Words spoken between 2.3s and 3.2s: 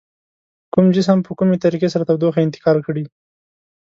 انتقال کړي؟